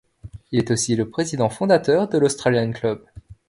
Il 0.51 0.57
est 0.57 0.71
aussi 0.71 0.95
le 0.95 1.09
président 1.11 1.47
fondateur 1.49 2.07
de 2.07 2.17
l'Australian 2.17 2.71
Club. 2.71 3.05